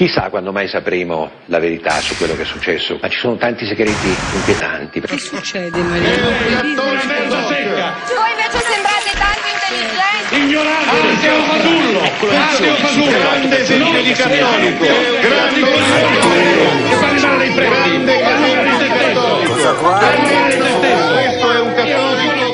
Chissà 0.00 0.30
quando 0.30 0.50
mai 0.50 0.66
sapremo 0.66 1.30
la 1.44 1.58
verità 1.58 2.00
su 2.00 2.16
quello 2.16 2.34
che 2.34 2.40
è 2.40 2.44
successo, 2.46 2.98
ma 3.02 3.08
ci 3.10 3.18
sono 3.18 3.36
tanti 3.36 3.66
segreti 3.66 4.16
inquietanti. 4.32 4.98
Che 4.98 5.18
succede, 5.18 5.76
Maria? 5.78 6.22
Voi 6.22 6.40
invece 6.40 6.72
sembrate 8.64 9.12
tanto 9.12 9.44
intelligenti. 9.52 10.36
Ignorante, 10.40 11.02
Matteo 11.04 11.42
Fasullo, 11.42 12.00
Matteo 12.00 12.74
Fasullo, 12.76 13.18
grande 13.18 13.58
esempio 13.60 14.02
di 14.02 14.12
cattolico, 14.12 14.86
grande 15.20 15.60
che 15.60 16.94
fa 16.96 17.06
arrivare 17.06 17.36
dei 17.36 17.50
preti, 17.50 19.44
Cosa 19.48 19.72
guardi? 19.72 20.30
questo 20.30 21.52
è 21.52 21.60
un 21.60 21.74
cattolico. 21.74 22.52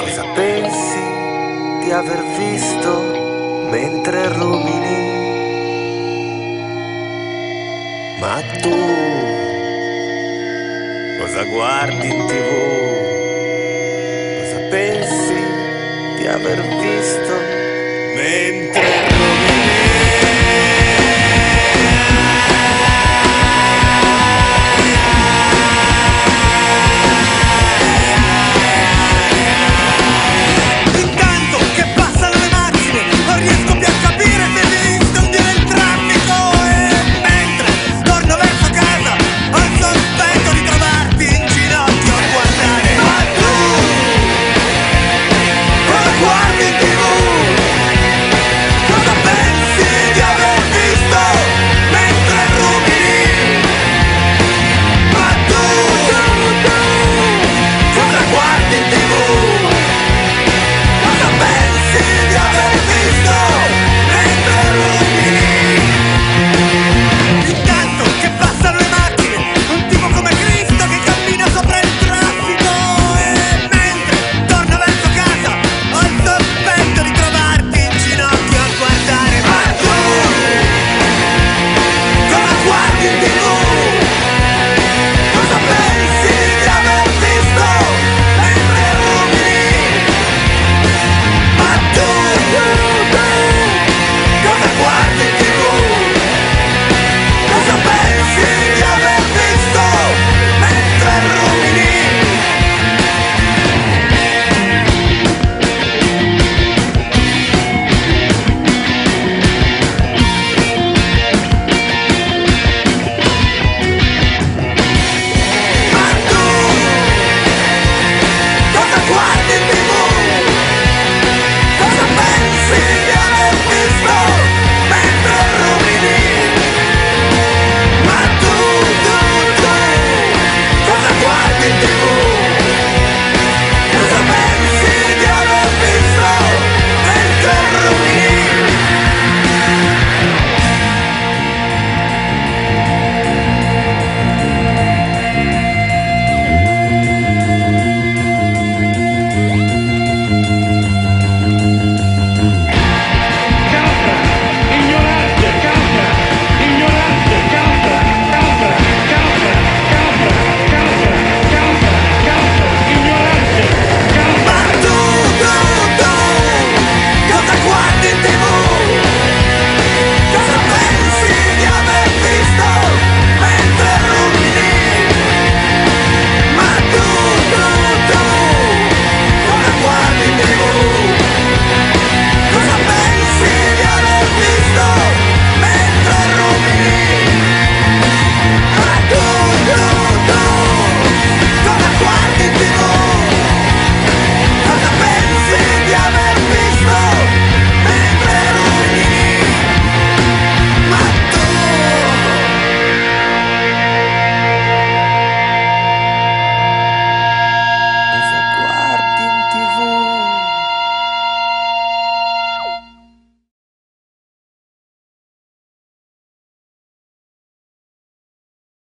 Cosa 0.00 0.24
pensi 0.34 1.00
di 1.84 1.92
aver 1.92 2.22
visto 2.38 3.68
mentre 3.70 4.26
rumini? 4.32 5.21
Ma 8.22 8.40
tu 8.62 8.70
cosa 11.18 11.42
guardi 11.42 12.06
in 12.06 12.26
tv? 12.28 12.50
Cosa 14.38 14.58
pensi 14.70 15.42
di 16.18 16.26
aver 16.28 16.60
visto? 16.62 17.41